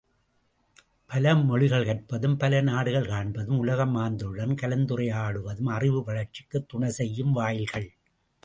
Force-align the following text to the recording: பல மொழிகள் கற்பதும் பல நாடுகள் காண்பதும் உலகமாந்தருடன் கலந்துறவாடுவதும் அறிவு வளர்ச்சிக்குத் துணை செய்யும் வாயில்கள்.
பல 1.07 1.35
மொழிகள் 1.35 1.85
கற்பதும் 1.85 2.37
பல 2.37 2.61
நாடுகள் 2.61 3.05
காண்பதும் 3.05 3.63
உலகமாந்தருடன் 3.65 4.55
கலந்துறவாடுவதும் 4.61 5.69
அறிவு 5.69 6.03
வளர்ச்சிக்குத் 6.07 6.67
துணை 6.67 6.89
செய்யும் 6.89 7.31
வாயில்கள். 7.31 7.89